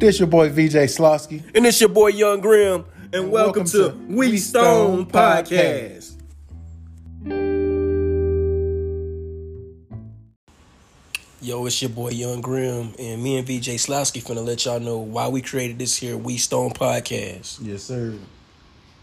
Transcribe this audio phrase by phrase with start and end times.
[0.00, 1.42] This your boy VJ Slosky.
[1.54, 6.14] And it's your boy Young Grim, and, welcome, to, We Stone Podcast.
[11.42, 14.96] Yo, it's your boy Young Grim, and me and VJ Slowski finna let y'all know
[14.96, 17.58] why we created this here We Stone Podcast.
[17.60, 18.14] Yes, sir.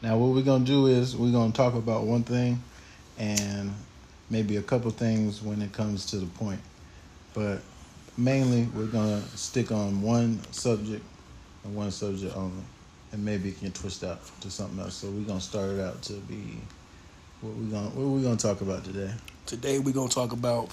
[0.00, 2.62] Now, what we're gonna do is we're gonna talk about one thing,
[3.18, 3.74] and
[4.30, 6.60] maybe a couple things when it comes to the point,
[7.34, 7.62] but
[8.16, 11.04] mainly we're gonna stick on one subject
[11.64, 12.62] and one subject only,
[13.12, 14.94] and maybe it can twist out to something else.
[14.94, 16.58] So we're gonna start it out to be
[17.40, 19.10] what we gonna what we gonna talk about today.
[19.46, 20.70] Today we're gonna talk about,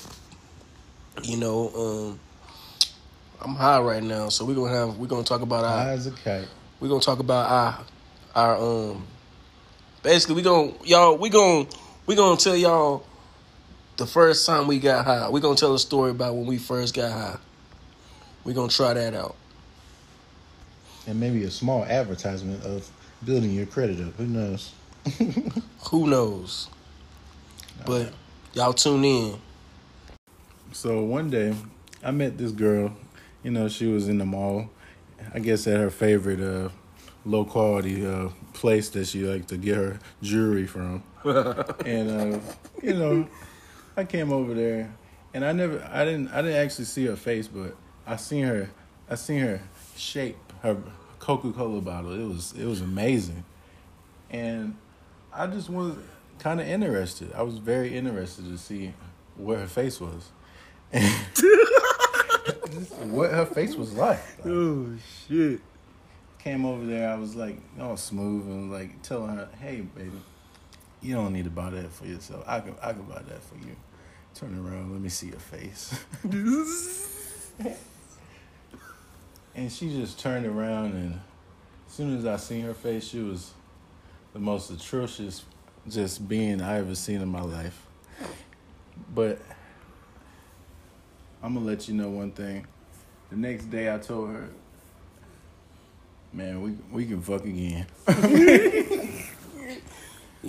[1.24, 2.20] you know, um,
[3.42, 6.08] I'm high right now, so we're gonna have we're gonna talk about our High as
[6.08, 6.48] a kite.
[6.80, 7.86] we're gonna talk about our
[8.36, 9.06] our um
[10.04, 11.68] basically we gonna y'all we gonna
[12.06, 13.06] we gonna tell y'all
[14.02, 15.30] the first time we got high.
[15.30, 17.38] We're gonna tell a story about when we first got high.
[18.44, 19.36] We're gonna try that out.
[21.06, 22.90] and maybe a small advertisement of
[23.24, 24.16] building your credit up.
[24.16, 24.74] Who knows?
[25.92, 26.68] Who knows?
[27.86, 28.12] But
[28.54, 29.40] y'all tune in.
[30.72, 31.54] So one day,
[32.04, 32.96] I met this girl.
[33.44, 34.72] You know, she was in the mall.
[35.32, 36.70] I guess at her favorite uh,
[37.24, 41.04] low quality uh, place that she liked to get her jewelry from.
[41.86, 42.40] and uh,
[42.82, 43.28] you know,
[44.02, 44.96] I came over there,
[45.32, 47.76] and I never, I didn't, I didn't actually see her face, but
[48.08, 48.72] I seen her,
[49.08, 49.62] I seen her
[49.96, 50.76] shape her
[51.20, 52.14] Coca Cola bottle.
[52.14, 53.44] It was, it was amazing,
[54.32, 54.76] and
[55.32, 55.98] I just was
[56.40, 57.32] kind of interested.
[57.34, 58.94] I was very interested to see
[59.38, 60.30] where her face was,
[60.92, 61.14] and
[63.12, 64.20] what her face was like.
[64.40, 64.96] Like, Oh
[65.28, 65.62] shit.
[66.40, 70.12] came over there, I was like all smooth and like telling her, "Hey, baby,
[71.02, 72.44] you don't need to buy that for yourself.
[72.48, 73.76] I can I can buy that for you."
[74.34, 75.94] Turn around, let me see your face.
[79.56, 81.20] and she just turned around, and
[81.86, 83.52] as soon as I seen her face, she was
[84.32, 85.44] the most atrocious
[85.90, 87.86] just being I ever seen in my life.
[89.14, 89.42] But
[91.44, 92.66] I'm gonna let you know one thing.
[93.30, 94.50] The next day, I told her,
[96.32, 97.88] "Man, we we can fuck again."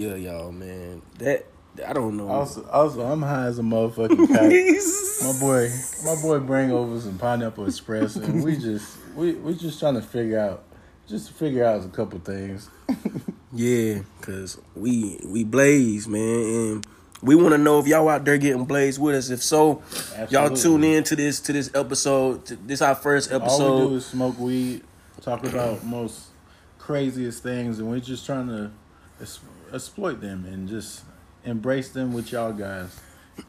[0.03, 1.01] Yeah, y'all, man.
[1.19, 1.47] That
[1.87, 2.29] I don't know.
[2.29, 5.23] Also, also, I'm high as a motherfucking kite.
[5.23, 5.69] my boy,
[6.05, 10.03] my boy, bring over some pineapple express, and we just we we just trying to
[10.03, 10.65] figure out,
[11.07, 12.69] just to figure out a couple things.
[13.55, 16.87] Yeah, cause we we blaze, man, and
[17.23, 19.29] we want to know if y'all out there getting blazed with us.
[19.29, 19.83] If so,
[20.31, 22.47] y'all tune in to this to this episode.
[22.47, 23.93] To, this our first All we do episode.
[23.93, 24.83] is smoke weed,
[25.21, 26.29] talk about most
[26.79, 28.71] craziest things, and we're just trying to
[29.73, 31.05] exploit them and just
[31.45, 32.99] embrace them with y'all guys.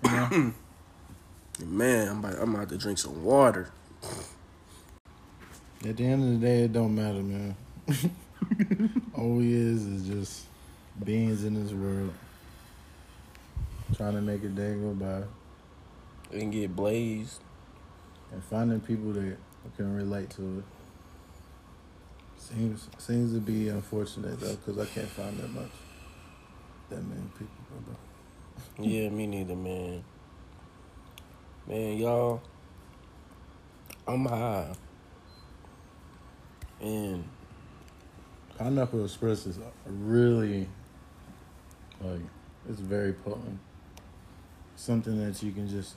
[0.03, 0.53] You know?
[1.65, 3.69] Man, I'm about, I'm about to drink some water.
[5.85, 7.55] At the end of the day, it don't matter, man.
[9.15, 10.45] All we is is just
[11.03, 12.13] beings in this world,
[13.95, 15.23] trying to make a day go by,
[16.37, 17.39] And get blazed.
[18.31, 19.37] and finding people that
[19.77, 20.63] can relate to it.
[22.49, 25.71] Seems seems to be unfortunate though, because I can't find that much,
[26.89, 27.47] that many people.
[27.87, 30.03] But Yeah, me neither, man.
[31.65, 32.41] Man, y'all,
[34.05, 34.73] I'm high,
[36.81, 37.23] and
[38.57, 40.67] pineapple express is really
[42.01, 42.19] like
[42.69, 43.59] it's very potent.
[44.75, 45.95] Something that you can just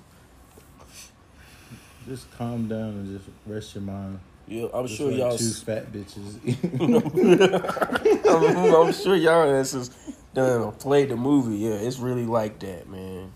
[2.06, 4.20] just calm down and just rest your mind.
[4.48, 5.36] Yeah, I'm Just sure like y'all.
[5.36, 6.38] two fat bitches.
[8.26, 9.90] I'm, I'm sure y'all asses
[10.34, 11.56] done played the movie.
[11.56, 13.32] Yeah, it's really like that, man.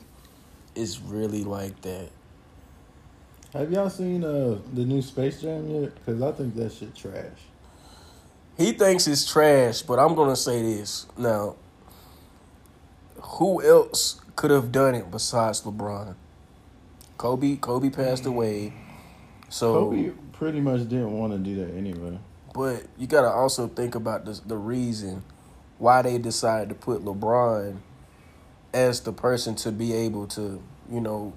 [0.77, 2.11] It's really like that.
[3.53, 5.95] Have y'all seen uh the new Space Jam yet?
[5.97, 7.41] Because I think that shit trash.
[8.57, 11.57] He thinks it's trash, but I'm gonna say this now.
[13.21, 16.15] Who else could have done it besides LeBron?
[17.19, 17.57] Kobe.
[17.57, 18.73] Kobe passed away,
[19.49, 19.91] so.
[19.91, 22.19] Kobe pretty much didn't want to do that anyway.
[22.55, 25.23] But you gotta also think about the the reason
[25.79, 27.77] why they decided to put LeBron
[28.73, 31.35] as the person to be able to, you know,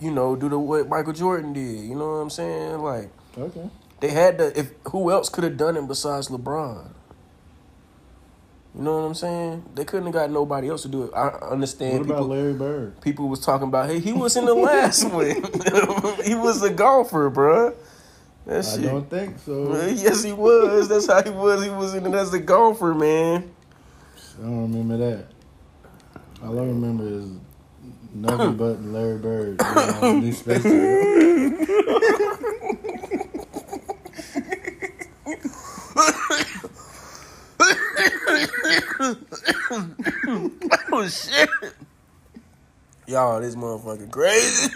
[0.00, 1.84] you know, do the what Michael Jordan did.
[1.84, 2.78] You know what I'm saying?
[2.80, 3.70] Like Okay.
[4.00, 4.58] they had to.
[4.58, 6.88] If who else could have done it besides LeBron?
[8.78, 9.64] You know what I'm saying?
[9.74, 11.10] They couldn't have got nobody else to do it.
[11.12, 11.98] I understand.
[11.98, 13.00] What about people, Larry Bird?
[13.00, 15.26] people was talking about, hey, he was in the last one.
[16.24, 17.74] he was a golfer, bruh.
[18.46, 18.82] That I shit.
[18.84, 19.72] don't think so.
[19.88, 20.88] Yes, he was.
[20.88, 21.64] That's how he was.
[21.64, 23.50] He was in it as a golfer, man.
[24.38, 25.26] I don't remember that.
[26.44, 27.30] All I remember is
[28.14, 29.60] nothing but Larry Bird.
[29.60, 31.66] You know, new Space Jam.
[43.06, 44.70] Y'all, this motherfucker crazy.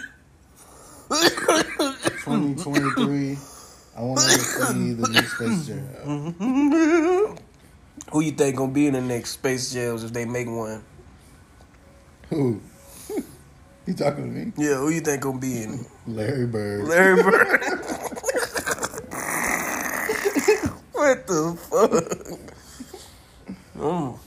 [1.09, 3.37] 2023.
[3.95, 6.33] I want to see the new Space Jam.
[8.11, 10.83] Who you think gonna be in the next Space Jams if they make one?
[12.29, 12.61] Who?
[13.85, 14.53] You talking to me?
[14.55, 15.85] Yeah, who you think gonna be in it?
[16.07, 16.85] Larry Bird.
[16.85, 17.59] Larry Bird.
[20.93, 21.91] what the fuck?
[23.77, 24.17] Mm.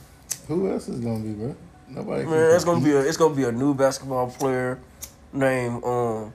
[0.47, 1.55] Who else is gonna be, bro?
[1.89, 2.25] Nobody.
[2.25, 4.79] Man, it's gonna be a it's gonna be a new basketball player
[5.31, 6.33] named um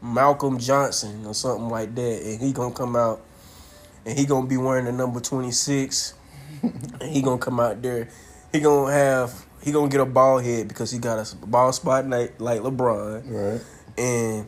[0.00, 3.20] Malcolm Johnson or something like that, and he gonna come out
[4.06, 6.14] and he gonna be wearing the number twenty six,
[6.62, 8.08] and he gonna come out there.
[8.52, 12.08] He gonna have he gonna get a ball head because he got a ball spot
[12.08, 13.60] like like LeBron, right.
[13.98, 14.46] and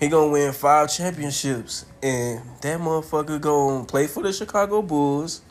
[0.00, 5.42] he gonna win five championships, and that motherfucker gonna play for the Chicago Bulls,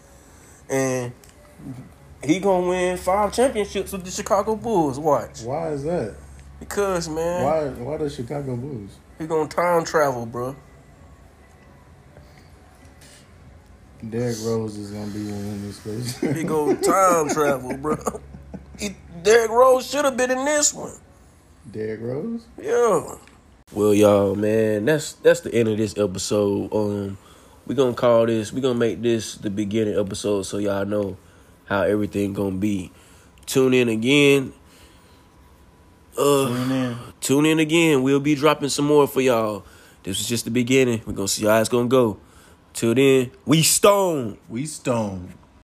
[0.70, 1.12] and
[2.26, 5.00] he gonna win five championships with the Chicago Bulls.
[5.00, 6.16] Watch, Why is that?
[6.60, 7.68] because man, Why?
[7.84, 8.98] Why the Chicago Bulls?
[9.18, 10.56] he gonna time travel, bro.
[14.10, 16.20] Derrick Rose is gonna be in this place.
[16.20, 17.98] He gonna time travel, bro.
[18.78, 20.94] He, Derrick Rose should have been in this one.
[21.72, 22.46] Derrick Rose.
[22.62, 23.16] Yeah.
[23.74, 26.72] Well, y'all, man, that's that's the end of this episode.
[26.74, 27.18] Um,
[27.66, 28.54] we gonna call this.
[28.54, 31.18] We're gonna make this the beginning episode so y'all know
[31.66, 32.92] how everything gonna be.
[33.46, 34.54] Tune in again.
[36.18, 36.98] Uh, Tune in.
[37.20, 38.02] tune in again.
[38.04, 39.66] We'll be dropping some more for y'all.
[40.04, 41.02] This was just the beginning.
[41.06, 42.18] We're gonna see how it's gonna go.
[42.74, 44.38] Till then, we stone.
[44.50, 45.34] We stone.